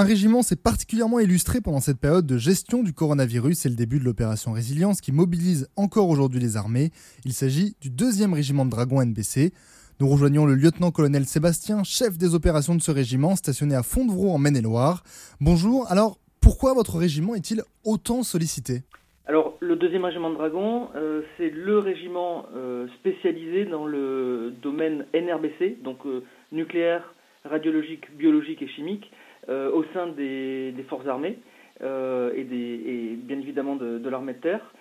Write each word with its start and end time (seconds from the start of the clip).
Un 0.00 0.04
régiment 0.04 0.40
s'est 0.40 0.56
particulièrement 0.56 1.20
illustré 1.20 1.60
pendant 1.60 1.80
cette 1.80 2.00
période 2.00 2.24
de 2.24 2.38
gestion 2.38 2.82
du 2.82 2.94
coronavirus 2.94 3.66
et 3.66 3.68
le 3.68 3.74
début 3.74 3.98
de 3.98 4.04
l'opération 4.06 4.50
Résilience 4.50 5.02
qui 5.02 5.12
mobilise 5.12 5.68
encore 5.76 6.08
aujourd'hui 6.08 6.40
les 6.40 6.56
armées. 6.56 6.88
Il 7.26 7.34
s'agit 7.34 7.76
du 7.82 7.90
deuxième 7.90 8.32
régiment 8.32 8.64
de 8.64 8.70
dragons 8.70 9.04
NBC. 9.04 9.52
Nous 10.00 10.08
rejoignons 10.08 10.46
le 10.46 10.54
lieutenant-colonel 10.54 11.26
Sébastien, 11.26 11.84
chef 11.84 12.16
des 12.16 12.34
opérations 12.34 12.74
de 12.74 12.80
ce 12.80 12.90
régiment, 12.90 13.36
stationné 13.36 13.74
à 13.74 13.82
Fondevroux 13.82 14.30
en 14.30 14.38
Maine-et-Loire. 14.38 15.02
Bonjour, 15.38 15.86
alors 15.92 16.16
pourquoi 16.40 16.72
votre 16.72 16.96
régiment 16.96 17.34
est-il 17.34 17.60
autant 17.84 18.22
sollicité? 18.22 18.80
Alors, 19.26 19.58
le 19.60 19.76
deuxième 19.76 20.06
régiment 20.06 20.30
de 20.30 20.36
dragons, 20.36 20.88
euh, 20.96 21.20
c'est 21.36 21.50
le 21.50 21.78
régiment 21.78 22.46
euh, 22.56 22.86
spécialisé 23.00 23.66
dans 23.66 23.84
le 23.84 24.54
domaine 24.62 25.04
NRBC, 25.12 25.76
donc 25.84 26.06
euh, 26.06 26.22
nucléaire, 26.52 27.12
radiologique, 27.44 28.16
biologique 28.16 28.62
et 28.62 28.68
chimique, 28.68 29.10
au 29.50 29.84
sein 29.92 30.06
des, 30.08 30.72
forces 30.88 31.06
armées 31.06 31.38
et, 31.82 32.44
des, 32.44 33.16
bien 33.16 33.38
évidemment 33.38 33.76
de, 33.76 34.08
l'armée 34.08 34.34
de 34.34 34.38
terre. 34.38 34.72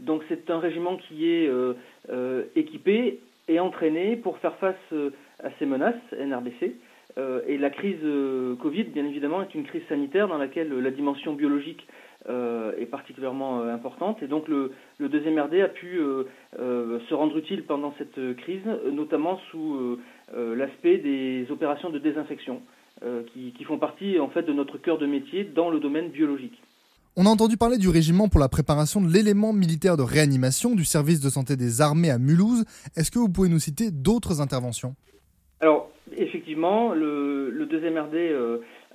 donc, 0.00 0.22
c'est 0.28 0.50
un 0.50 0.58
régiment 0.58 0.96
qui 0.96 1.28
est 1.28 1.50
équipé 2.56 3.20
et 3.48 3.60
entraîné 3.60 4.16
pour 4.16 4.38
faire 4.38 4.54
face 4.56 4.94
à 5.42 5.48
ces 5.58 5.66
menaces 5.66 5.96
NRBC. 6.12 6.76
et 7.48 7.58
la 7.58 7.70
crise 7.70 8.04
Covid, 8.60 8.84
bien 8.84 9.06
évidemment, 9.06 9.42
est 9.42 9.54
une 9.54 9.64
crise 9.64 9.82
sanitaire 9.88 10.28
dans 10.28 10.38
laquelle 10.38 10.72
la 10.72 10.90
dimension 10.90 11.32
biologique 11.32 11.86
euh, 12.28 12.72
est 12.76 12.86
particulièrement 12.86 13.60
euh, 13.60 13.72
importante. 13.72 14.22
Et 14.22 14.26
donc 14.26 14.48
le, 14.48 14.72
deuxième 15.00 15.38
RD 15.38 15.54
a 15.60 15.68
pu 15.68 15.98
euh, 15.98 16.98
se 17.08 17.14
rendre 17.14 17.36
utile 17.38 17.62
pendant 17.62 17.94
cette 17.96 18.36
crise, 18.36 18.66
notamment 18.92 19.38
sous 19.50 19.98
l'aspect 20.34 20.98
des 20.98 21.46
opérations 21.50 21.90
de 21.90 21.98
désinfection, 21.98 22.60
qui, 23.32 23.52
qui, 23.52 23.64
font 23.64 23.78
partie 23.78 24.18
en 24.18 24.28
fait 24.28 24.42
de 24.42 24.52
notre 24.52 24.78
cœur 24.78 24.98
de 24.98 25.06
métier 25.06 25.44
dans 25.44 25.70
le 25.70 25.80
domaine 25.80 26.08
biologique. 26.10 26.60
On 27.16 27.26
a 27.26 27.28
entendu 27.28 27.56
parler 27.56 27.78
du 27.78 27.88
régiment 27.88 28.28
pour 28.28 28.40
la 28.40 28.48
préparation 28.48 29.00
de 29.00 29.12
l'élément 29.12 29.52
militaire 29.52 29.96
de 29.96 30.02
réanimation 30.02 30.74
du 30.74 30.84
service 30.84 31.20
de 31.20 31.28
santé 31.30 31.56
des 31.56 31.80
armées 31.80 32.10
à 32.10 32.18
Mulhouse. 32.18 32.64
Est-ce 32.96 33.10
que 33.10 33.18
vous 33.18 33.28
pouvez 33.28 33.48
nous 33.48 33.58
citer 33.58 33.90
d'autres 33.90 34.40
interventions? 34.40 34.94
Alors, 35.60 35.90
effectivement, 36.16 36.92
le, 36.92 37.50
le 37.50 37.66
deuxième 37.66 37.98
RD 37.98 38.14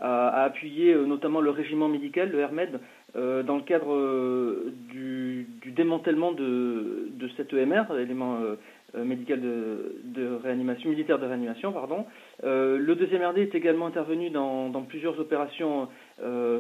a, 0.04 0.44
appuyé 0.44 0.94
notamment 0.96 1.42
le 1.42 1.50
régiment 1.50 1.88
médical, 1.88 2.30
le 2.30 2.46
RMED, 2.46 2.80
euh, 3.16 3.44
dans 3.44 3.58
le 3.58 3.62
cadre 3.62 3.94
euh, 3.94 4.74
du, 4.90 5.48
démantèlement 5.68 6.32
de, 6.32 7.12
cet 7.38 7.54
EMR, 7.54 7.94
l'élément 7.96 8.40
euh, 8.42 9.04
médical 9.04 9.40
de, 9.40 10.36
réanimation, 10.44 10.90
militaire 10.90 11.20
de 11.20 11.26
réanimation, 11.26 11.72
pardon. 11.72 12.06
le 12.44 12.94
deuxième 12.94 13.24
RD 13.24 13.40
est 13.40 13.56
également 13.56 13.88
intervenu 13.88 14.30
dans, 14.30 14.70
plusieurs 14.88 15.20
opérations 15.20 15.88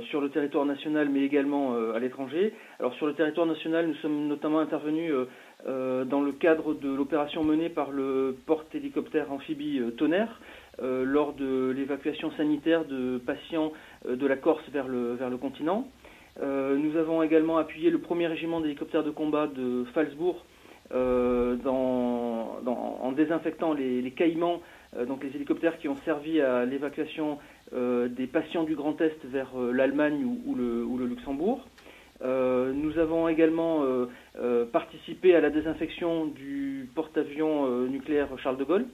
sur 0.09 0.19
le 0.19 0.30
territoire 0.30 0.66
national, 0.66 1.09
mais 1.09 1.22
également 1.22 1.75
à 1.94 2.00
l'étranger. 2.00 2.53
Alors 2.80 2.94
sur 2.95 3.05
le 3.05 3.13
territoire 3.13 3.45
national, 3.45 3.88
nous 3.88 3.95
sommes 3.95 4.28
notamment 4.28 4.59
intervenus 4.59 5.13
dans 5.67 6.22
le 6.22 6.31
cadre 6.31 6.73
de 6.73 6.91
l'opération 6.91 7.44
menée 7.44 7.69
par 7.69 7.91
le 7.91 8.35
porte-hélicoptère 8.47 9.31
amphibie 9.31 9.80
Tonnerre. 9.97 10.41
Lors 10.81 11.33
de 11.33 11.71
l'évacuation 11.75 12.31
sanitaire 12.31 12.85
de 12.85 13.19
patients 13.19 13.71
de 14.07 14.27
la 14.27 14.38
Corse 14.38 14.67
vers 14.71 14.88
le, 14.88 15.13
vers 15.13 15.29
le 15.29 15.38
continent. 15.38 15.88
Euh, 16.41 16.77
nous 16.77 16.97
avons 16.97 17.21
également 17.21 17.57
appuyé 17.57 17.89
le 17.89 17.99
premier 17.99 18.27
régiment 18.27 18.59
d'hélicoptères 18.59 19.03
de 19.03 19.11
combat 19.11 19.47
de 19.47 19.85
Falsbourg 19.94 20.44
euh, 20.94 21.57
en 21.66 23.11
désinfectant 23.16 23.73
les, 23.73 24.11
caïmans, 24.11 24.61
euh, 24.97 25.05
donc 25.05 25.23
les 25.23 25.35
hélicoptères 25.35 25.77
qui 25.77 25.88
ont 25.88 25.97
servi 26.05 26.41
à 26.41 26.66
l'évacuation 26.66 27.38
des 27.71 28.27
patients 28.27 28.63
du 28.63 28.75
Grand 28.75 29.01
Est 29.01 29.25
vers 29.25 29.49
l'Allemagne 29.57 30.23
ou, 30.45 30.53
le, 30.53 31.05
Luxembourg. 31.07 31.66
nous 32.21 32.99
avons 32.99 33.27
également 33.27 33.83
participé 34.71 35.33
à 35.33 35.41
la 35.41 35.49
désinfection 35.49 36.28
du 36.28 36.88
porte-avions 36.94 37.88
nucléaire 37.88 38.28
Charles 38.38 38.57
de 38.57 38.63
Gaulle, 38.63 38.85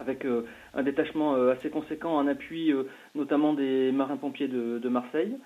avec 0.00 0.26
un 0.74 0.82
détachement 0.82 1.34
assez 1.48 1.70
conséquent 1.70 2.16
en 2.16 2.26
appui 2.26 2.72
notamment 3.14 3.52
des 3.52 3.92
marins-pompiers 3.92 4.48
de 4.48 4.88
Marseille. 4.88 5.36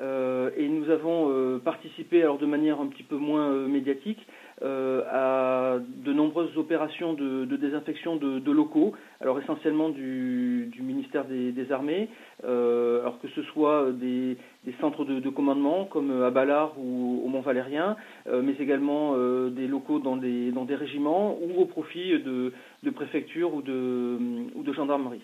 Euh, 0.00 0.50
et 0.56 0.68
nous 0.68 0.90
avons 0.90 1.30
euh, 1.30 1.58
participé, 1.58 2.22
alors 2.22 2.38
de 2.38 2.46
manière 2.46 2.80
un 2.80 2.86
petit 2.86 3.02
peu 3.02 3.16
moins 3.16 3.50
euh, 3.50 3.66
médiatique, 3.66 4.26
à 4.62 5.76
de 5.86 6.12
nombreuses 6.14 6.56
opérations 6.56 7.12
de, 7.12 7.44
désinfection 7.56 8.16
de, 8.16 8.50
locaux, 8.50 8.94
alors 9.20 9.38
essentiellement 9.38 9.90
du, 9.90 10.72
ministère 10.80 11.26
des, 11.26 11.70
Armées, 11.70 12.08
alors 12.42 13.20
que 13.20 13.28
ce 13.28 13.42
soit 13.42 13.92
des, 13.92 14.38
centres 14.80 15.04
de, 15.04 15.28
commandement 15.28 15.84
comme 15.84 16.22
à 16.22 16.30
Ballard 16.30 16.72
ou 16.78 17.20
au 17.22 17.28
Mont-Valérien, 17.28 17.96
mais 18.32 18.54
également 18.58 19.14
des 19.50 19.66
locaux 19.66 19.98
dans 19.98 20.16
des, 20.16 20.52
dans 20.52 20.64
des 20.64 20.74
régiments 20.74 21.36
ou 21.38 21.60
au 21.60 21.66
profit 21.66 22.18
de, 22.18 22.50
préfectures 22.94 23.52
ou 23.52 23.60
de, 23.60 24.16
ou 24.54 24.62
de 24.62 24.72
gendarmerie. 24.72 25.20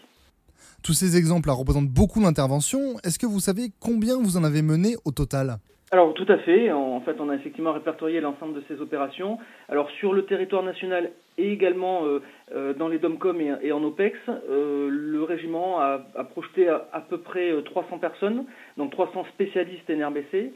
Tous 0.82 0.94
ces 0.94 1.16
exemples 1.16 1.48
représentent 1.50 1.90
beaucoup 1.90 2.20
d'interventions. 2.20 2.98
Est-ce 3.04 3.18
que 3.18 3.26
vous 3.26 3.38
savez 3.38 3.70
combien 3.78 4.16
vous 4.16 4.36
en 4.36 4.42
avez 4.42 4.62
mené 4.62 4.96
au 5.04 5.12
total? 5.12 5.58
Alors 5.92 6.12
tout 6.14 6.26
à 6.28 6.38
fait. 6.38 6.72
En 6.72 7.00
fait, 7.02 7.20
on 7.20 7.28
a 7.28 7.34
effectivement 7.36 7.72
répertorié 7.72 8.20
l'ensemble 8.20 8.54
de 8.54 8.64
ces 8.66 8.80
opérations. 8.80 9.38
Alors 9.68 9.88
sur 10.00 10.12
le 10.12 10.24
territoire 10.24 10.64
national 10.64 11.10
et 11.38 11.52
également 11.52 12.04
euh, 12.04 12.20
euh, 12.54 12.74
dans 12.74 12.88
les 12.88 12.98
DOMCOM 12.98 13.40
et, 13.40 13.72
en 13.72 13.82
OPEX, 13.84 14.16
euh, 14.28 14.88
le 14.90 15.22
régiment 15.22 15.80
a, 15.80 15.98
projeté 16.30 16.68
à, 16.68 17.00
peu 17.08 17.18
près 17.18 17.52
300 17.64 17.98
personnes, 17.98 18.44
donc 18.76 18.90
300 18.90 19.26
spécialistes 19.34 19.88
NRBC, 19.88 20.52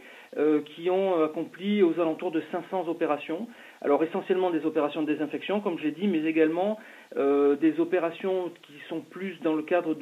qui 0.66 0.90
ont 0.90 1.22
accompli 1.24 1.82
aux 1.82 1.94
alentours 2.00 2.30
de 2.30 2.42
500 2.52 2.88
opérations. 2.88 3.46
Alors 3.82 4.02
essentiellement 4.02 4.50
des 4.50 4.64
opérations 4.64 5.02
de 5.02 5.12
désinfection, 5.12 5.60
comme 5.60 5.78
j'ai 5.78 5.92
dit, 5.92 6.08
mais 6.08 6.24
également 6.24 6.78
des 7.14 7.74
opérations 7.78 8.50
qui 8.62 8.74
sont 8.88 9.00
plus 9.00 9.38
dans 9.42 9.54
le 9.54 9.62
cadre 9.62 9.96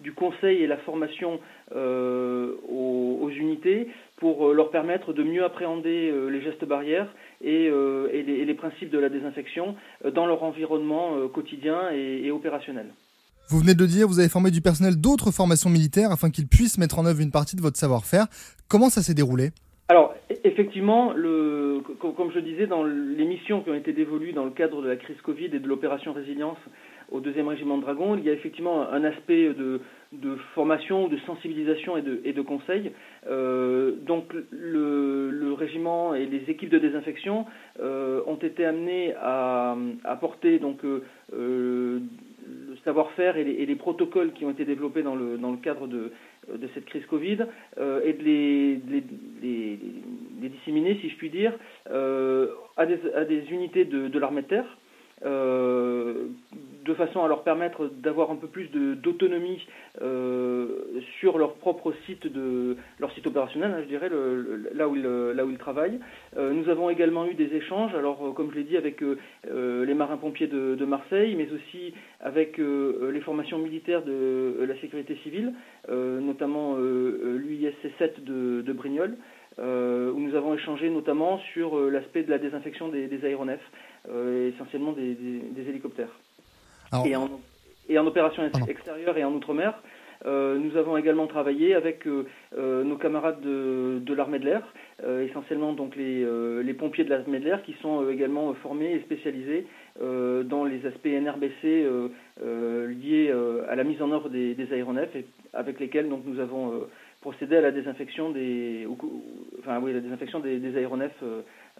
du 0.00 0.12
conseil 0.12 0.62
et 0.62 0.66
la 0.66 0.76
formation 0.78 1.40
aux, 1.74 3.30
unités 3.30 3.88
pour 4.16 4.52
leur 4.52 4.70
permettre 4.70 5.12
de 5.12 5.22
mieux 5.22 5.44
appréhender 5.44 6.12
les 6.30 6.42
gestes 6.42 6.64
barrières 6.64 7.08
et, 7.40 7.70
les, 7.70 8.54
principes 8.54 8.90
de 8.90 8.98
la 8.98 9.08
désinfection 9.08 9.76
dans 10.12 10.26
leur 10.26 10.42
environnement 10.42 11.16
euh, 11.16 11.28
quotidien 11.28 11.90
et, 11.90 12.30
opérationnel. 12.30 12.86
Vous 13.48 13.58
venez 13.58 13.74
de 13.74 13.80
le 13.80 13.88
dire, 13.88 14.06
vous 14.06 14.20
avez 14.20 14.28
formé 14.28 14.50
du 14.50 14.60
personnel 14.60 14.96
d'autres 14.96 15.32
formations 15.32 15.70
militaires 15.70 16.12
afin 16.12 16.30
qu'ils 16.30 16.46
puissent 16.46 16.78
mettre 16.78 16.98
en 16.98 17.06
œuvre 17.06 17.20
une 17.20 17.32
partie 17.32 17.56
de 17.56 17.60
votre 17.60 17.78
savoir-faire. 17.78 18.26
Comment 18.68 18.90
ça 18.90 19.02
s'est 19.02 19.14
déroulé? 19.14 19.50
Alors, 19.90 20.14
e-, 20.30 20.34
effectivement, 20.44 21.12
comme 21.98 22.30
je 22.32 22.38
disais, 22.38 22.68
dans 22.68 22.84
les 22.84 23.24
missions 23.24 23.60
qui 23.62 23.70
ont 23.70 23.74
été 23.74 23.92
dévolues 23.92 24.32
dans 24.32 24.44
le 24.44 24.52
cadre 24.52 24.82
de 24.82 24.88
la 24.88 24.94
crise 24.94 25.20
Covid 25.22 25.46
et 25.46 25.58
de 25.58 25.66
l'opération 25.66 26.12
Résilience 26.12 26.58
au 27.10 27.18
deuxième 27.18 27.48
régiment 27.48 27.76
de 27.76 27.82
Dragons, 27.82 28.16
il 28.16 28.24
y 28.24 28.30
a 28.30 28.32
effectivement 28.32 28.88
un 28.88 29.02
aspect 29.02 29.52
de, 29.52 29.80
formation, 30.54 31.08
de 31.08 31.18
sensibilisation 31.26 31.96
et 31.96 32.32
de, 32.32 32.42
conseil. 32.42 32.92
Euh, 33.28 33.96
donc 34.06 34.32
le, 34.52 35.52
régiment 35.58 36.14
et 36.14 36.24
les 36.24 36.48
équipes 36.48 36.70
de 36.70 36.78
désinfection 36.78 37.46
euh, 37.80 38.22
ont 38.28 38.36
été 38.36 38.64
amenés 38.64 39.12
à 39.20 39.76
apporter 40.04 40.60
donc 40.60 40.84
euh, 40.84 41.00
le 41.32 42.76
savoir-faire 42.84 43.36
et, 43.38 43.42
les, 43.42 43.74
protocoles 43.74 44.32
qui 44.34 44.44
ont 44.44 44.50
été 44.50 44.64
développés 44.64 45.02
dans 45.02 45.16
le 45.16 45.56
cadre 45.60 45.88
de, 45.88 46.12
de 46.56 46.68
cette 46.74 46.86
crise 46.86 47.04
Covid 47.06 47.46
et 47.78 48.12
de 48.12 48.22
les, 48.22 48.80
les, 48.88 49.02
les, 49.42 50.48
disséminer, 50.48 50.98
si 51.00 51.10
je 51.10 51.16
puis 51.16 51.30
dire, 51.30 51.52
à 51.86 52.86
des, 52.86 52.98
à, 53.14 53.24
des, 53.24 53.44
unités 53.50 53.84
de, 53.84 54.08
de 54.08 54.18
l'armée 54.18 54.42
de 54.42 54.46
terre 54.48 54.76
euh, 55.24 56.28
de 56.84 56.94
façon 56.94 57.22
à 57.22 57.28
leur 57.28 57.42
permettre 57.42 57.86
d'avoir 57.86 58.30
un 58.30 58.36
peu 58.36 58.46
plus 58.46 58.68
d'autonomie 58.68 59.66
euh, 60.00 61.00
sur 61.18 61.38
leur 61.38 61.54
propre 61.54 61.92
site 62.06 62.26
de 62.26 62.76
leur 62.98 63.12
site 63.12 63.26
opérationnel, 63.26 63.72
hein, 63.72 63.80
je 63.82 63.88
dirais, 63.88 64.10
là 64.74 64.88
où 64.88 65.50
ils 65.50 65.58
travaillent. 65.58 66.00
Euh, 66.36 66.52
nous 66.52 66.68
avons 66.68 66.90
également 66.90 67.26
eu 67.26 67.34
des 67.34 67.54
échanges, 67.54 67.94
alors 67.94 68.34
comme 68.34 68.50
je 68.52 68.56
l'ai 68.56 68.64
dit, 68.64 68.76
avec 68.76 69.00
les 69.00 69.94
marins-pompiers 69.94 70.46
de, 70.46 70.84
Marseille, 70.84 71.36
mais 71.36 71.48
aussi 71.52 71.94
avec 72.20 72.58
les 72.58 73.20
formations 73.20 73.58
militaires 73.58 74.02
de 74.02 74.64
la 74.66 74.76
sécurité 74.80 75.16
civile, 75.22 75.52
notamment 75.88 76.76
l'UISC 76.76 77.76
7 77.98 78.24
de, 78.24 78.72
Brignoles. 78.72 79.16
où 79.58 80.20
nous 80.20 80.34
avons 80.34 80.54
échangé 80.54 80.90
notamment 80.90 81.38
sur 81.52 81.78
l'aspect 81.90 82.22
de 82.22 82.30
la 82.30 82.38
désinfection 82.38 82.88
des 82.88 83.24
aéronefs. 83.24 83.60
Euh, 84.08 84.48
essentiellement 84.48 84.92
des, 84.92 85.16
hélicoptères. 85.68 86.08
Et, 87.04 87.16
en, 87.16 87.30
et, 87.88 87.98
en, 87.98 88.06
opération 88.06 88.42
extérieure 88.68 89.16
et 89.16 89.24
en 89.24 89.32
outre-mer, 89.32 89.74
euh, 90.26 90.58
nous 90.58 90.76
avons 90.76 90.96
également 90.96 91.26
travaillé 91.26 91.74
avec 91.74 92.06
euh, 92.06 92.84
nos 92.84 92.96
camarades 92.96 93.40
de, 93.40 94.14
l'armée 94.14 94.38
de 94.38 94.44
l'air, 94.44 94.62
essentiellement 95.22 95.72
donc 95.72 95.96
les, 95.96 96.26
les, 96.62 96.74
pompiers 96.74 97.04
de 97.04 97.10
l'armée 97.10 97.38
de 97.38 97.44
l'air 97.44 97.62
qui 97.62 97.74
sont 97.80 98.08
également 98.08 98.52
formés 98.54 98.92
et 98.92 99.00
spécialisés 99.00 99.66
dans 99.98 100.64
les 100.64 100.84
aspects 100.86 101.06
NRBC 101.06 101.88
liés 102.42 103.34
à 103.68 103.74
la 103.76 103.84
mise 103.84 104.02
en 104.02 104.12
œuvre 104.12 104.28
des, 104.28 104.56
aéronefs 104.72 105.16
avec 105.54 105.80
lesquels 105.80 106.08
donc 106.08 106.22
nous 106.26 106.38
avons 106.38 106.86
procédé 107.22 107.56
à 107.56 107.60
la 107.62 107.70
désinfection 107.70 108.30
des, 108.30 108.86
enfin 109.60 109.80
oui, 109.80 109.94
la 109.94 110.00
désinfection 110.00 110.40
des, 110.40 110.76
aéronefs 110.76 111.24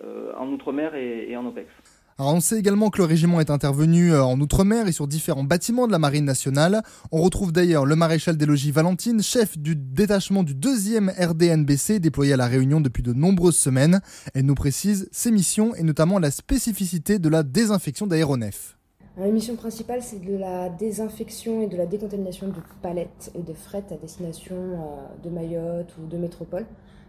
en 0.03 0.49
outre-mer 0.49 0.95
et 0.95 1.37
en 1.37 1.45
OPEX. 1.45 2.00
Alors 2.19 2.35
on 2.35 2.41
sait 2.41 2.59
également 2.59 2.91
que 2.91 2.99
le 2.99 3.05
régiment 3.05 3.41
est 3.41 3.51
intervenu 3.51 4.13
euh, 4.13 4.23
en 4.23 4.39
Outre-mer 4.41 4.87
et 4.87 4.93
sur 4.93 5.07
différents 5.07 5.45
bâtiments 5.45 5.87
de 5.87 5.93
la 5.93 5.99
Marine 5.99 6.25
nationale. 6.25 6.83
On 7.13 7.23
retrouve 7.23 7.53
d'ailleurs 7.53 7.87
le 7.87 7.97
maréchal 7.97 8.37
des 8.37 8.47
logis 8.47 8.73
Valentine, 8.73 9.23
chef 9.23 9.57
du 9.57 9.75
détachement 9.75 10.43
du 10.43 10.55
2e 10.55 11.11
RDNBC 11.19 11.99
déployé 11.99 12.35
à 12.35 12.37
la 12.37 12.47
Réunion 12.47 12.81
depuis 12.81 13.03
de 13.03 13.13
nombreuses 13.13 13.57
semaines. 13.57 14.01
Elle 14.35 14.45
nous 14.45 14.55
précise 14.55 15.09
ses 15.13 15.31
missions 15.31 15.75
et 15.75 15.83
notamment 15.83 16.19
la 16.19 16.31
spécificité 16.31 17.19
de 17.19 17.29
la 17.29 17.43
désinfection 17.43 18.07
d'aéronefs. 18.07 18.77
La 19.17 19.27
mission 19.27 19.57
principale, 19.57 20.03
c'est 20.03 20.25
de 20.25 20.37
la 20.37 20.69
désinfection 20.69 21.63
et 21.63 21.67
de 21.67 21.77
la 21.77 21.87
décontamination 21.87 22.49
de 22.49 22.55
palettes 22.81 23.31
et 23.35 23.43
de 23.43 23.53
fret 23.53 23.85
à 23.91 23.97
destination 23.97 24.57
euh, 24.57 25.23
de 25.23 25.31
Mayotte 25.31 25.95
ou 25.99 26.07
de 26.07 26.17
métropole. 26.17 26.65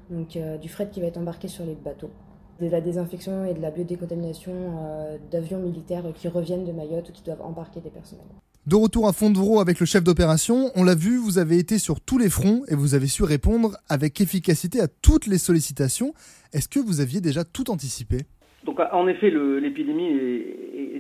Donc 0.10 0.36
euh, 0.36 0.58
du 0.58 0.68
fret 0.68 0.90
qui 0.90 1.00
va 1.00 1.08
être 1.08 1.18
embarqué 1.18 1.48
sur 1.48 1.66
les 1.66 1.76
bateaux 1.76 2.12
de 2.62 2.70
la 2.70 2.82
désinfection 2.82 3.46
et 3.46 3.54
de 3.54 3.60
la 3.60 3.72
biodécontamination 3.72 4.54
euh, 4.54 5.18
d'avions 5.32 5.60
militaires 5.60 6.04
qui 6.16 6.28
reviennent 6.28 6.66
de 6.66 6.72
Mayotte 6.72 7.10
ou 7.10 7.12
qui 7.12 7.24
doivent 7.24 7.42
embarquer 7.42 7.82
des 7.82 7.90
personnels. 7.90 8.26
De 8.68 8.76
retour 8.76 9.08
à 9.08 9.14
Fondevro 9.14 9.60
avec 9.60 9.80
le 9.80 9.88
chef 9.88 10.04
d'opération, 10.04 10.72
on 10.76 10.84
l'a 10.84 10.94
vu, 10.94 11.18
vous 11.18 11.40
avez 11.40 11.58
été 11.58 11.80
sur 11.80 12.00
tous 12.00 12.20
les 12.20 12.30
fronts 12.30 12.62
et 12.68 12.76
vous 12.76 12.94
avez 12.94 13.08
su 13.08 13.24
répondre 13.24 13.76
avec 13.90 14.22
efficacité 14.22 14.80
à 14.80 14.88
toutes 14.88 15.26
les 15.26 15.40
sollicitations. 15.40 16.14
Est-ce 16.54 16.68
que 16.68 16.80
vous 16.80 17.00
aviez 17.00 17.22
déjà 17.22 17.44
tout 17.44 17.72
anticipé? 17.72 18.28
Donc 18.64 18.80
en 18.80 19.08
effet, 19.08 19.32
l'épidémie 19.32 20.10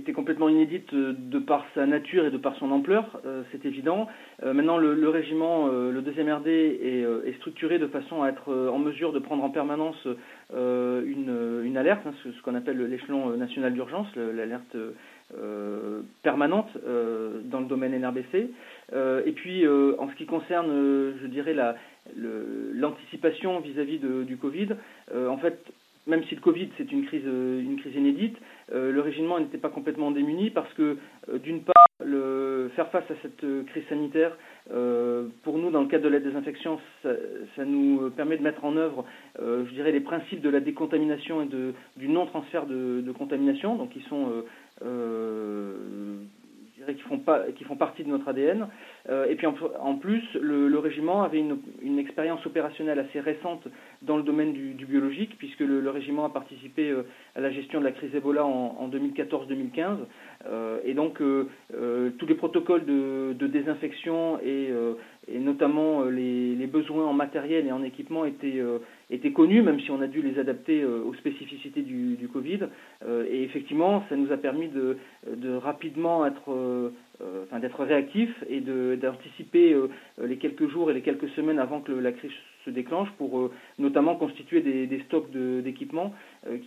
était 0.01 0.13
complètement 0.13 0.49
inédite 0.49 0.91
euh, 0.93 1.13
de 1.15 1.39
par 1.39 1.65
sa 1.75 1.85
nature 1.85 2.25
et 2.25 2.31
de 2.31 2.37
par 2.37 2.55
son 2.55 2.71
ampleur, 2.71 3.21
euh, 3.25 3.43
c'est 3.51 3.65
évident. 3.65 4.07
Euh, 4.43 4.53
maintenant, 4.53 4.77
le, 4.77 5.09
régiment, 5.09 5.67
le 5.67 6.01
2e 6.01 6.33
RD, 6.33 6.47
est, 6.47 7.33
structuré 7.37 7.79
de 7.79 7.87
façon 7.87 8.23
à 8.23 8.29
être 8.29 8.51
en 8.51 8.79
mesure 8.79 9.13
de 9.13 9.19
prendre 9.19 9.43
en 9.43 9.49
permanence 9.49 10.07
une, 10.53 11.77
alerte, 11.77 12.01
hein, 12.05 12.13
ce, 12.23 12.41
qu'on 12.41 12.55
appelle 12.55 12.83
l'échelon 12.85 13.35
national 13.37 13.73
d'urgence, 13.73 14.07
l'alerte 14.15 14.75
permanente 16.23 16.69
dans 17.45 17.59
le 17.59 17.65
domaine 17.65 17.93
NRBC. 17.99 18.51
et 18.93 19.31
puis, 19.31 19.67
en 19.67 20.09
ce 20.09 20.15
qui 20.15 20.25
concerne, 20.25 21.13
je 21.21 21.27
dirais, 21.27 21.55
l'anticipation 22.73 23.59
vis-à-vis 23.59 23.99
du 23.99 24.37
Covid, 24.37 24.69
en 25.15 25.37
fait, 25.37 25.59
même 26.11 26.25
si 26.25 26.35
le 26.35 26.41
Covid 26.41 26.69
c'est 26.77 26.91
une 26.91 27.05
crise, 27.05 27.23
euh, 27.25 27.61
une 27.61 27.77
crise 27.77 27.95
inédite, 27.95 28.37
euh, 28.73 28.91
le 28.91 28.99
régiment 28.99 29.39
n'était 29.39 29.57
pas 29.57 29.69
complètement 29.69 30.11
démuni 30.11 30.49
parce 30.49 30.71
que 30.73 30.97
euh, 31.29 31.39
d'une 31.39 31.61
part, 31.61 31.73
faire 32.75 32.89
face 32.89 33.09
à 33.11 33.13
cette 33.21 33.45
crise 33.67 33.83
sanitaire, 33.89 34.35
pour 35.43 35.57
nous 35.57 35.69
dans 35.71 35.81
le 35.81 35.87
cadre 35.87 36.05
de 36.05 36.09
la 36.09 36.19
désinfection, 36.19 36.79
ça, 37.03 37.65
nous 37.65 38.09
permet 38.11 38.37
de 38.37 38.43
mettre 38.43 38.63
en 38.65 38.75
œuvre, 38.75 39.05
je 39.37 39.71
dirais, 39.73 39.91
les 39.91 39.99
principes 39.99 40.41
de 40.41 40.49
la 40.49 40.61
décontamination 40.61 41.43
et 41.43 41.45
de, 41.45 41.73
du 41.97 42.07
non-transfert 42.07 42.65
de, 42.65 43.01
de, 43.01 43.11
contamination, 43.11 43.75
donc 43.75 43.89
qui 43.89 44.01
sont 44.09 44.43
qui 46.93 47.01
font, 47.03 47.19
pas, 47.19 47.43
qui 47.55 47.63
font 47.63 47.75
partie 47.75 48.03
de 48.03 48.09
notre 48.09 48.27
ADN. 48.27 48.67
Euh, 49.09 49.25
et 49.27 49.35
puis 49.35 49.47
en, 49.47 49.95
plus, 49.95 50.23
le, 50.35 50.77
régiment 50.77 51.23
avait 51.23 51.39
une, 51.39 51.99
expérience 51.99 52.45
opérationnelle 52.45 52.99
assez 52.99 53.19
récente 53.19 53.67
dans 54.01 54.17
le 54.17 54.23
domaine 54.23 54.53
du, 54.53 54.85
biologique, 54.85 55.37
puisque 55.37 55.61
le, 55.61 55.89
régiment 55.89 56.25
a 56.25 56.29
participé 56.29 56.89
euh, 56.89 57.03
à 57.35 57.41
la 57.41 57.51
gestion 57.51 57.79
de 57.79 57.85
la 57.85 57.91
crise 57.91 58.13
Ebola 58.15 58.45
en, 58.45 58.89
2014-2015. 58.89 59.97
Euh, 60.47 60.79
et 60.83 60.93
donc 60.93 61.19
tous 61.19 62.25
les 62.25 62.35
protocoles 62.35 62.85
de 62.85 63.47
désinfection 63.47 64.39
et, 64.43 64.71
et 65.33 65.39
notamment 65.39 66.03
les, 66.03 66.55
les, 66.55 66.67
besoins 66.67 67.05
en 67.05 67.13
matériel 67.13 67.67
et 67.67 67.71
en 67.71 67.83
équipement 67.83 68.25
étaient, 68.25 68.61
étaient 69.09 69.31
connus, 69.31 69.61
même 69.61 69.79
si 69.79 69.91
on 69.91 70.01
a 70.01 70.07
dû 70.07 70.21
les 70.21 70.39
adapter 70.39 70.85
aux 70.85 71.13
spécificités 71.15 71.81
du, 71.81 72.29
Covid. 72.31 72.59
et 73.29 73.43
effectivement, 73.43 74.03
ça 74.09 74.15
nous 74.15 74.31
a 74.31 74.37
permis 74.37 74.69
de, 74.69 74.97
de 75.35 75.53
rapidement 75.53 76.25
être 76.25 76.91
euh, 77.21 77.43
enfin, 77.43 77.59
d'être 77.59 77.83
réactif 77.83 78.29
et 78.49 78.61
d'anticiper 78.61 79.73
euh, 79.73 79.89
les 80.23 80.37
quelques 80.37 80.67
jours 80.69 80.89
et 80.89 80.93
les 80.93 81.01
quelques 81.01 81.29
semaines 81.29 81.59
avant 81.59 81.81
que 81.81 81.91
la 81.91 82.11
crise 82.13 82.31
se 82.65 82.69
déclenche 82.69 83.09
pour 83.17 83.37
euh, 83.39 83.51
notamment 83.77 84.15
constituer 84.15 84.61
des, 84.61 84.87
des 84.87 84.99
stocks 85.01 85.29
d'équipements 85.31 86.13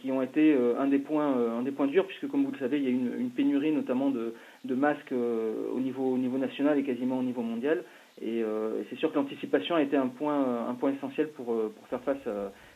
qui 0.01 0.13
ont 0.13 0.23
été 0.23 0.57
un 0.79 0.87
des 0.87 0.99
points 0.99 1.35
un 1.59 1.63
des 1.63 1.71
points 1.71 1.87
durs 1.87 2.07
puisque 2.07 2.29
comme 2.29 2.45
vous 2.45 2.53
le 2.53 2.59
savez 2.59 2.79
il 2.79 2.85
y 2.85 2.87
a 2.87 2.91
une, 2.91 3.13
une 3.19 3.31
pénurie 3.31 3.73
notamment 3.73 4.11
de, 4.11 4.35
de 4.65 4.75
masques 4.75 5.13
au 5.13 5.81
niveau 5.81 6.13
au 6.13 6.19
niveau 6.19 6.39
national 6.39 6.79
et 6.79 6.83
quasiment 6.85 7.19
au 7.19 7.23
niveau 7.23 7.43
mondial 7.43 7.83
et 8.23 8.45
c'est 8.91 8.97
sûr 8.97 9.11
que 9.11 9.17
l'anticipation 9.17 9.75
a 9.75 9.83
été 9.83 9.97
un 9.97 10.09
point 10.09 10.69
un 10.69 10.75
point 10.75 10.93
essentiel 10.93 11.29
pour 11.31 11.47
pour 11.47 11.87
faire 11.89 12.01
face 12.03 12.27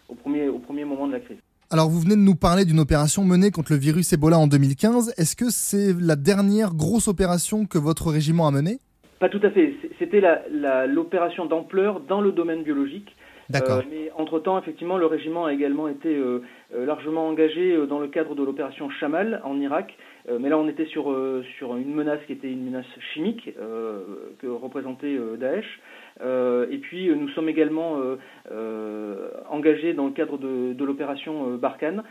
au 0.08 0.14
premier 0.14 0.48
au 0.48 0.58
premier 0.58 0.84
moment 0.84 1.06
de 1.06 1.12
la 1.12 1.20
crise. 1.20 1.38
Alors 1.70 1.90
vous 1.90 2.00
venez 2.00 2.16
de 2.16 2.20
nous 2.20 2.34
parler 2.34 2.64
d'une 2.64 2.80
opération 2.80 3.24
menée 3.24 3.50
contre 3.50 3.72
le 3.72 3.78
virus 3.78 4.12
Ebola 4.12 4.38
en 4.38 4.46
2015. 4.46 5.14
Est-ce 5.18 5.36
que 5.36 5.50
c'est 5.50 5.92
la 6.00 6.16
dernière 6.16 6.74
grosse 6.74 7.08
opération 7.08 7.66
que 7.66 7.76
votre 7.76 8.10
régiment 8.10 8.46
a 8.46 8.50
menée? 8.50 8.78
Pas 9.20 9.28
tout 9.28 9.40
à 9.42 9.50
fait. 9.50 9.74
C'était 9.98 10.22
l'opération 10.86 11.46
d'ampleur 11.46 12.00
dans 12.00 12.20
le 12.20 12.32
domaine 12.32 12.62
biologique. 12.62 13.14
D'accord. 13.50 13.78
Euh, 13.78 13.82
mais 13.90 14.10
entre-temps, 14.16 14.58
effectivement, 14.58 14.98
le 14.98 15.06
régiment 15.06 15.46
a 15.46 15.52
également 15.52 15.88
été 15.88 16.14
euh, 16.14 16.42
euh, 16.74 16.86
largement 16.86 17.26
engagé 17.28 17.76
dans 17.86 17.98
le 17.98 18.08
cadre 18.08 18.34
de 18.34 18.42
l'opération 18.42 18.90
Chamal 18.90 19.40
en 19.44 19.58
Irak. 19.60 19.96
Mais 20.40 20.48
là, 20.48 20.58
on 20.58 20.68
était 20.68 20.86
sur, 20.86 21.14
sur 21.58 21.76
une 21.76 21.94
menace 21.94 22.20
qui 22.26 22.32
était 22.32 22.50
une 22.50 22.64
menace 22.64 22.86
chimique 23.12 23.50
que 23.54 24.46
représentait 24.46 25.18
Daesh. 25.38 25.80
Euh, 26.20 26.66
et 26.70 26.78
puis 26.78 27.08
nous 27.14 27.28
sommes 27.30 27.48
également 27.48 27.98
euh, 27.98 28.16
euh, 28.50 29.30
engagés 29.50 29.94
dans 29.94 30.06
le 30.06 30.12
cadre 30.12 30.38
de, 30.38 30.84
l'opération 30.84 31.56
Barkhane, 31.56 32.02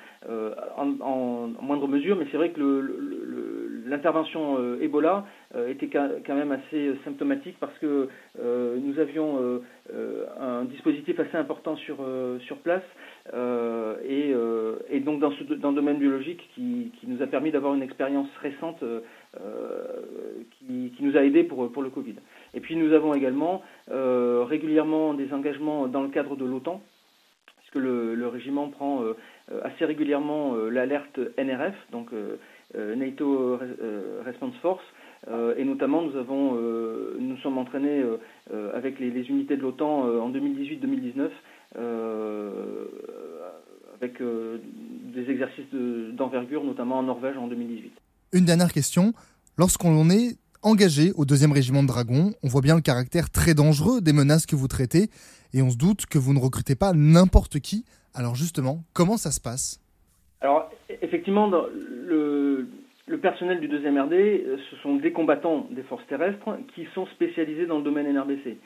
en, 0.77 1.47
moindre 1.61 1.87
mesure, 1.87 2.15
mais 2.15 2.27
c'est 2.31 2.37
vrai 2.37 2.51
que 2.51 3.83
l'intervention 3.87 4.77
Ebola 4.79 5.25
était 5.67 5.87
quand 5.87 6.35
même 6.35 6.51
assez 6.51 6.93
symptomatique 7.03 7.57
parce 7.59 7.77
que 7.79 8.07
nous 8.39 8.99
avions 8.99 9.61
un 10.39 10.65
dispositif 10.65 11.19
assez 11.19 11.37
important 11.37 11.75
sur 11.75 12.57
place 12.63 12.83
et, 13.33 14.33
et, 14.89 14.99
donc 15.01 15.19
dans, 15.19 15.31
ce, 15.31 15.43
le 15.43 15.55
domaine 15.57 15.97
biologique 15.97 16.49
qui, 16.55 16.91
nous 17.07 17.21
a 17.21 17.27
permis 17.27 17.51
d'avoir 17.51 17.73
une 17.73 17.81
expérience 17.83 18.29
récente 18.41 18.83
qui, 20.51 20.91
qui, 20.95 21.03
nous 21.03 21.17
a 21.17 21.23
aidés 21.23 21.43
pour, 21.43 21.81
le 21.81 21.89
Covid. 21.89 22.15
Et 22.53 22.59
puis 22.59 22.75
nous 22.75 22.93
avons 22.93 23.13
également 23.13 23.61
euh, 23.91 24.43
régulièrement 24.47 25.13
des 25.13 25.33
engagements 25.33 25.87
dans 25.87 26.01
le 26.01 26.09
cadre 26.09 26.35
de 26.35 26.45
l'OTAN, 26.45 26.81
puisque 27.59 27.75
le, 27.75 28.27
régiment 28.27 28.69
prend 28.69 29.03
euh, 29.03 29.13
assez 29.63 29.85
régulièrement 29.85 30.55
euh, 30.55 30.69
l'alerte 30.69 31.19
NRF, 31.37 31.75
donc 31.91 32.09
NATO 32.75 33.59
Response 34.25 34.55
Force, 34.61 34.83
et 35.57 35.63
notamment 35.63 36.01
nous 36.01 36.17
avons 36.17 36.55
nous 37.17 37.37
sommes 37.37 37.57
entraînés 37.57 38.03
avec 38.73 38.99
les, 38.99 39.07
unités 39.29 39.55
de 39.55 39.61
l'OTAN 39.61 40.01
en 40.01 40.29
2018-2019 40.31 41.29
avec 43.95 44.21
des 44.21 45.31
exercices 45.57 46.15
d'envergure, 46.15 46.63
notamment 46.63 46.99
en 46.99 47.03
Norvège 47.03 47.37
en 47.37 47.47
2018. 47.47 47.91
Une 48.33 48.45
dernière 48.45 48.71
question. 48.71 49.13
Lorsqu'on 49.57 50.09
est 50.09 50.37
engagé 50.63 51.11
au 51.15 51.25
deuxième 51.25 51.51
régiment 51.51 51.83
de 51.83 51.87
dragons. 51.87 52.33
On 52.43 52.47
voit 52.47 52.61
bien 52.61 52.75
le 52.75 52.81
caractère 52.81 53.29
très 53.29 53.53
dangereux 53.53 54.01
des 54.01 54.13
menaces 54.13 54.45
que 54.45 54.55
vous 54.55 54.67
traitez 54.67 55.09
et 55.53 55.61
on 55.61 55.69
se 55.69 55.77
doute 55.77 56.05
que 56.05 56.17
vous 56.17 56.33
ne 56.33 56.39
recrutez 56.39 56.75
pas 56.75 56.93
n'importe 56.93 57.59
qui. 57.59 57.85
Alors 58.13 58.35
justement, 58.35 58.83
comment 58.93 59.17
ça 59.17 59.31
se 59.31 59.39
passe? 59.39 59.79
Alors 60.41 60.69
effectivement, 61.01 61.47
le, 61.47 62.67
le, 63.07 63.17
personnel 63.17 63.59
du 63.59 63.67
deuxième 63.67 63.97
RD, 63.99 64.13
euh, 64.13 64.57
ce 64.69 64.75
sont 64.77 64.95
des 64.95 65.11
combattants 65.11 65.67
des 65.71 65.83
forces 65.83 66.05
terrestres 66.07 66.57
qui 66.75 66.87
sont 66.93 67.05
spécialisés 67.07 67.65
dans 67.65 67.77
le 67.77 67.83
domaine 67.83 68.11
NRBC. 68.11 68.57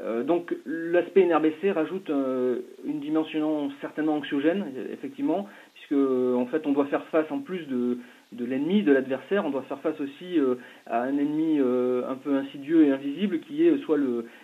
Euh, 0.00 0.22
donc 0.22 0.54
l'aspect 0.64 1.24
NRBC 1.24 1.72
rajoute 1.72 2.08
euh, 2.10 2.60
une 2.84 3.00
dimension 3.00 3.70
certainement 3.80 4.14
anxiogène, 4.14 4.66
effectivement, 4.92 5.48
puisque 5.88 6.00
en 6.00 6.46
fait 6.46 6.66
on 6.66 6.72
doit 6.72 6.86
faire 6.86 7.04
face 7.06 7.30
en 7.30 7.40
plus 7.40 7.66
de, 7.66 7.98
l'ennemi, 8.44 8.82
de 8.82 8.92
l'adversaire, 8.92 9.44
on 9.44 9.50
doit 9.50 9.62
faire 9.62 9.80
face 9.80 10.00
aussi 10.00 10.38
euh, 10.38 10.56
à 10.86 11.02
un 11.02 11.16
ennemi 11.16 11.58
un 11.58 12.14
peu 12.16 12.36
insidieux 12.36 12.84
et 12.84 12.90
invisible 12.90 13.40
qui 13.40 13.66
est 13.66 13.78
soit 13.78 13.98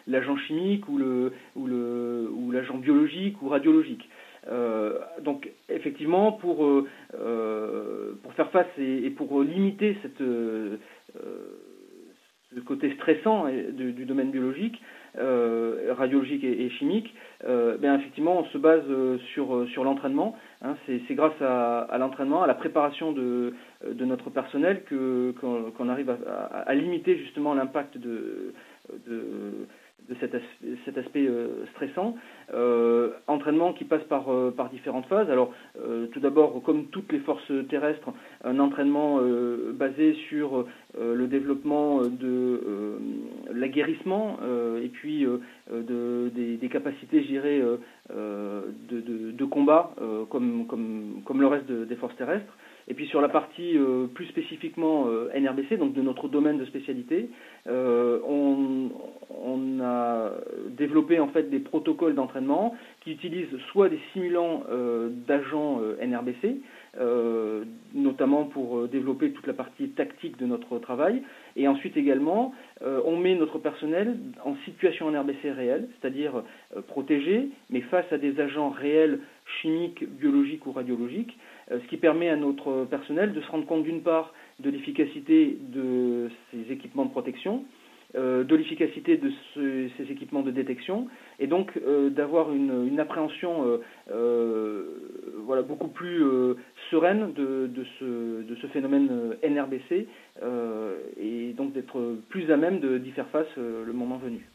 l'agent 0.07 0.37
chimique 0.37 0.89
ou 0.89 0.99
le 0.99 1.33
ou 1.57 1.67
le 1.67 2.29
ou 2.33 2.51
l'agent 2.51 2.79
biologique 2.79 3.41
ou 3.43 3.49
radiologique. 3.49 4.09
donc 5.23 5.51
effectivement 5.69 6.33
pour 6.33 6.57
pour 8.23 8.33
faire 8.35 8.51
face 8.51 8.79
et, 8.79 9.11
pour 9.11 9.43
limiter 9.43 9.97
cette 10.03 10.23
ce 12.55 12.61
côté 12.61 12.95
stressant 12.95 13.47
du 13.73 14.05
domaine 14.05 14.31
biologique, 14.31 14.81
euh, 15.17 15.95
radiologique 15.97 16.43
et, 16.43 16.69
chimique, 16.71 17.15
euh, 17.47 17.77
ben 17.79 17.95
effectivement, 17.99 18.41
on 18.41 18.45
se 18.47 18.59
base 18.59 18.83
euh, 18.89 19.19
sur, 19.33 19.65
sur 19.69 19.85
l'entraînement. 19.85 20.37
Hein, 20.61 20.75
c'est 20.87 21.15
grâce 21.15 21.41
à, 21.41 21.97
l'entraînement, 21.99 22.43
à 22.43 22.47
la 22.49 22.55
préparation 22.55 23.13
de, 23.13 23.55
de 23.87 24.05
notre 24.05 24.31
personnel 24.31 24.83
qu'on 25.41 25.89
arrive 25.89 26.17
à, 26.67 26.75
limiter 26.75 27.17
justement 27.19 27.55
l'impact 27.55 27.99
de, 27.99 28.55
de 29.07 29.67
de 30.07 30.15
cet, 30.21 30.37
cet 30.85 30.99
aspect 30.99 31.27
stressant. 31.73 32.15
Entraînement 33.27 33.73
qui 33.73 33.85
passe 33.85 34.03
par, 34.05 34.27
par 34.55 34.69
différentes 34.69 35.07
phases. 35.07 35.31
Alors, 35.31 35.55
tout 36.13 36.21
d'abord, 36.21 36.63
comme 36.63 36.87
toutes 36.89 37.11
les 37.11 37.21
forces 37.21 37.51
terrestres, 37.71 38.11
un 38.45 38.59
entraînement 38.59 39.19
basé 39.73 40.15
sur 40.29 40.67
le 40.99 41.27
développement 41.27 42.03
de 42.03 42.99
l'aguerrissement 43.53 44.39
et 44.83 44.89
puis 44.89 45.27
de, 45.71 46.31
des, 46.35 46.69
capacités, 46.69 47.23
je 47.23 47.29
dirais, 47.29 47.61
de, 48.11 49.01
de, 49.01 49.31
de, 49.33 49.45
combat, 49.45 49.95
comme, 50.31 50.67
comme, 50.67 51.23
comme 51.25 51.41
le 51.41 51.47
reste 51.47 51.71
des 51.71 51.97
forces 51.97 52.17
terrestres. 52.17 52.57
Et 52.89 52.95
puis 52.95 53.07
sur 53.07 53.21
la 53.21 53.29
partie 53.29 53.79
euh, 53.79 54.07
plus 54.07 54.27
spécifiquement 54.27 55.07
euh, 55.09 55.31
NRBC, 55.35 55.79
donc 55.79 55.95
de 55.95 56.03
notre 56.03 56.29
domaine 56.29 56.59
de 56.59 56.65
spécialité, 56.67 57.31
euh, 57.67 58.21
on, 58.27 58.91
on, 59.43 59.81
a 59.81 60.33
développé 60.69 61.19
en 61.19 61.29
fait 61.29 61.51
des 61.51 61.61
protocoles 61.61 62.15
d'entraînement 62.15 62.75
qui 63.01 63.13
utilisent 63.13 63.57
soit 63.71 63.89
des 63.89 63.99
simulants 64.13 64.63
d'agents 65.27 65.81
NRBC, 66.01 66.61
notamment 67.95 68.45
pour 68.45 68.89
développer 68.89 69.33
toute 69.33 69.47
la 69.47 69.53
partie 69.53 69.89
tactique 69.91 70.39
de 70.39 70.47
notre 70.47 70.79
travail, 70.79 71.23
et 71.57 71.69
ensuite 71.69 71.97
également 71.97 72.55
on 72.83 73.17
met 73.17 73.35
notre 73.35 73.59
personnel 73.59 74.17
en 74.45 74.57
situation 74.65 75.11
NRBC 75.11 75.51
réelle, 75.51 75.89
c'est-à-dire 76.01 76.43
protégé, 76.89 77.49
mais 77.71 77.81
face 77.83 78.11
à 78.13 78.19
des 78.19 78.41
agents 78.41 78.71
réels 78.71 79.21
chimiques, 79.61 80.05
biologiques 80.09 80.67
ou 80.67 80.73
radiologiques. 80.73 81.37
Euh, 81.71 81.81
ce 81.81 81.89
qui 81.89 81.97
permet 81.97 82.29
à 82.29 82.37
notre 82.37 82.85
personnel 82.85 83.33
de 83.33 83.41
se 83.41 83.51
rendre 83.51 83.67
compte 83.67 83.85
d'une 83.85 84.03
part 84.03 84.33
de 84.61 84.71
l'efficacité 84.71 85.57
de 85.61 86.29
ces 86.51 86.73
équipements 86.73 87.07
de 87.07 87.11
protection, 87.11 87.65
euh, 88.17 88.45
de 88.45 88.55
l'efficacité 88.55 89.17
de 89.17 89.33
ces 89.55 90.13
équipements 90.13 90.43
de 90.43 90.51
détection, 90.51 91.09
et 91.41 91.47
donc 91.47 91.73
euh, 91.77 92.11
d'avoir 92.11 92.53
une, 92.53 93.01
appréhension 93.01 93.81
voilà, 95.47 95.63
beaucoup 95.63 95.89
plus 95.89 96.23
sereine 96.91 97.33
de, 97.33 97.69
ce, 97.99 98.43
de, 98.43 98.55
ce, 98.57 98.67
phénomène 98.69 99.37
NRBC, 99.43 100.07
et 101.21 101.53
donc 101.57 101.73
d'être 101.73 102.19
plus 102.29 102.51
à 102.51 102.57
même 102.57 102.79
d'y 103.01 103.11
faire 103.11 103.29
face 103.29 103.49
le 103.57 103.93
moment 103.93 104.19
venu. 104.19 104.47